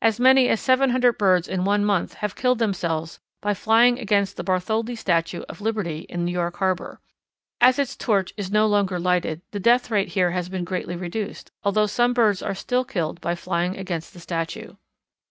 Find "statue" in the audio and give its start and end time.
4.96-5.42, 14.20-14.76